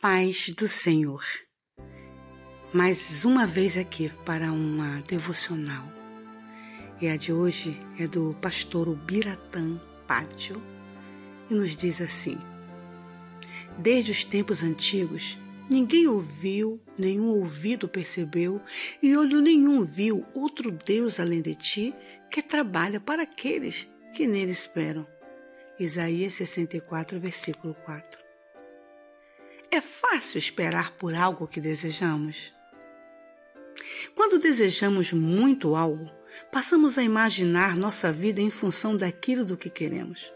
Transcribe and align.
paz 0.00 0.48
do 0.56 0.66
Senhor. 0.66 1.22
Mais 2.72 3.22
uma 3.26 3.46
vez 3.46 3.76
aqui 3.76 4.10
para 4.24 4.50
uma 4.50 5.02
devocional. 5.02 5.86
E 7.02 7.06
a 7.06 7.16
de 7.16 7.34
hoje 7.34 7.78
é 7.98 8.06
do 8.06 8.34
pastor 8.40 8.88
Ubiratã 8.88 9.78
Pátio 10.06 10.62
e 11.50 11.54
nos 11.54 11.76
diz 11.76 12.00
assim: 12.00 12.38
Desde 13.76 14.10
os 14.10 14.24
tempos 14.24 14.62
antigos, 14.62 15.36
ninguém 15.68 16.06
ouviu, 16.06 16.80
nenhum 16.96 17.28
ouvido 17.28 17.86
percebeu 17.86 18.58
e 19.02 19.14
olho 19.14 19.42
nenhum 19.42 19.84
viu 19.84 20.24
outro 20.32 20.70
Deus 20.70 21.20
além 21.20 21.42
de 21.42 21.54
ti 21.54 21.94
que 22.30 22.42
trabalha 22.42 23.00
para 23.00 23.24
aqueles 23.24 23.86
que 24.14 24.26
nele 24.26 24.50
esperam. 24.50 25.06
Isaías 25.78 26.32
64, 26.34 27.20
versículo 27.20 27.74
4. 27.84 28.19
É 29.72 29.80
fácil 29.80 30.38
esperar 30.38 30.90
por 30.92 31.14
algo 31.14 31.46
que 31.46 31.60
desejamos? 31.60 32.52
Quando 34.16 34.40
desejamos 34.40 35.12
muito 35.12 35.76
algo, 35.76 36.10
passamos 36.50 36.98
a 36.98 37.04
imaginar 37.04 37.76
nossa 37.76 38.10
vida 38.10 38.40
em 38.40 38.50
função 38.50 38.96
daquilo 38.96 39.44
do 39.44 39.56
que 39.56 39.70
queremos. 39.70 40.32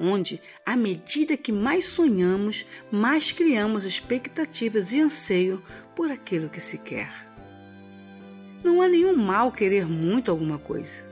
Onde, 0.00 0.42
à 0.66 0.76
medida 0.76 1.36
que 1.36 1.52
mais 1.52 1.86
sonhamos, 1.86 2.66
mais 2.90 3.30
criamos 3.30 3.84
expectativas 3.84 4.92
e 4.92 5.00
anseio 5.00 5.62
por 5.94 6.10
aquilo 6.10 6.48
que 6.48 6.60
se 6.60 6.78
quer. 6.78 7.12
Não 8.64 8.82
há 8.82 8.88
nenhum 8.88 9.14
mal 9.14 9.52
querer 9.52 9.86
muito 9.86 10.28
alguma 10.28 10.58
coisa. 10.58 11.09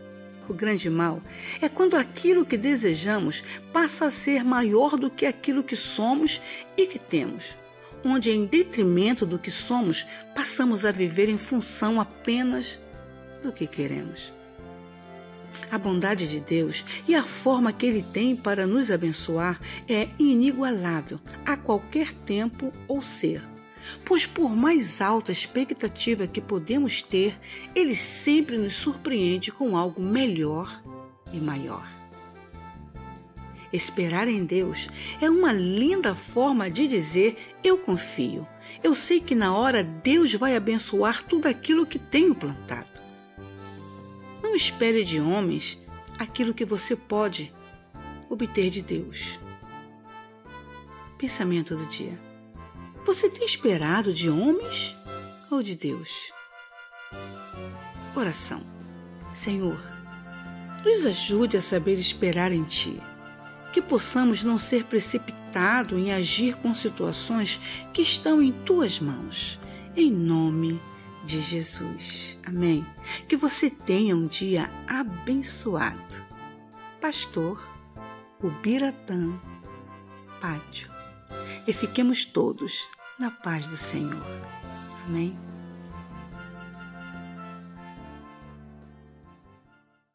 O 0.48 0.54
grande 0.54 0.88
mal 0.88 1.22
é 1.60 1.68
quando 1.68 1.94
aquilo 1.94 2.46
que 2.46 2.56
desejamos 2.56 3.44
passa 3.72 4.06
a 4.06 4.10
ser 4.10 4.42
maior 4.42 4.96
do 4.96 5.10
que 5.10 5.26
aquilo 5.26 5.62
que 5.62 5.76
somos 5.76 6.40
e 6.76 6.86
que 6.86 6.98
temos, 6.98 7.56
onde, 8.02 8.30
em 8.30 8.46
detrimento 8.46 9.26
do 9.26 9.38
que 9.38 9.50
somos, 9.50 10.06
passamos 10.34 10.86
a 10.86 10.92
viver 10.92 11.28
em 11.28 11.36
função 11.36 12.00
apenas 12.00 12.78
do 13.42 13.52
que 13.52 13.66
queremos. 13.66 14.32
A 15.70 15.76
bondade 15.76 16.26
de 16.26 16.40
Deus 16.40 16.84
e 17.06 17.14
a 17.14 17.22
forma 17.22 17.72
que 17.72 17.84
Ele 17.84 18.02
tem 18.02 18.34
para 18.34 18.66
nos 18.66 18.90
abençoar 18.90 19.60
é 19.86 20.08
inigualável 20.18 21.20
a 21.44 21.56
qualquer 21.56 22.12
tempo 22.12 22.72
ou 22.86 23.02
ser 23.02 23.42
pois 24.04 24.26
por 24.26 24.54
mais 24.54 25.00
alta 25.00 25.32
expectativa 25.32 26.26
que 26.26 26.40
podemos 26.40 27.02
ter, 27.02 27.38
ele 27.74 27.94
sempre 27.94 28.58
nos 28.58 28.74
surpreende 28.74 29.50
com 29.50 29.76
algo 29.76 30.02
melhor 30.02 30.82
e 31.32 31.38
maior. 31.38 31.86
Esperar 33.72 34.28
em 34.28 34.44
Deus 34.44 34.88
é 35.20 35.28
uma 35.28 35.52
linda 35.52 36.14
forma 36.14 36.70
de 36.70 36.86
dizer 36.86 37.36
eu 37.62 37.76
confio. 37.76 38.46
Eu 38.82 38.94
sei 38.94 39.20
que 39.20 39.34
na 39.34 39.54
hora 39.54 39.82
Deus 39.82 40.32
vai 40.34 40.56
abençoar 40.56 41.22
tudo 41.22 41.46
aquilo 41.48 41.86
que 41.86 41.98
tenho 41.98 42.34
plantado. 42.34 42.98
Não 44.42 44.54
espere 44.54 45.04
de 45.04 45.20
homens 45.20 45.78
aquilo 46.18 46.54
que 46.54 46.64
você 46.64 46.96
pode 46.96 47.52
obter 48.30 48.70
de 48.70 48.82
Deus. 48.82 49.38
Pensamento 51.18 51.76
do 51.76 51.86
dia. 51.86 52.18
Você 53.08 53.30
tem 53.30 53.46
esperado 53.46 54.12
de 54.12 54.28
homens 54.28 54.94
ou 55.50 55.62
de 55.62 55.74
Deus? 55.74 56.30
Oração. 58.14 58.62
Senhor, 59.32 59.80
nos 60.84 61.06
ajude 61.06 61.56
a 61.56 61.62
saber 61.62 61.94
esperar 61.94 62.52
em 62.52 62.64
Ti, 62.64 63.00
que 63.72 63.80
possamos 63.80 64.44
não 64.44 64.58
ser 64.58 64.84
precipitados 64.84 65.98
em 65.98 66.12
agir 66.12 66.56
com 66.56 66.74
situações 66.74 67.58
que 67.94 68.02
estão 68.02 68.42
em 68.42 68.52
Tuas 68.52 69.00
mãos. 69.00 69.58
Em 69.96 70.10
nome 70.12 70.78
de 71.24 71.40
Jesus. 71.40 72.38
Amém. 72.46 72.86
Que 73.26 73.38
você 73.38 73.70
tenha 73.70 74.14
um 74.14 74.26
dia 74.26 74.70
abençoado. 74.86 76.22
Pastor 77.00 77.58
Ubiratã 78.42 79.32
Pátio. 80.42 80.90
E 81.66 81.72
fiquemos 81.72 82.26
todos 82.26 82.86
na 83.18 83.30
paz 83.30 83.66
do 83.66 83.76
Senhor. 83.76 84.24
Amém? 85.06 85.36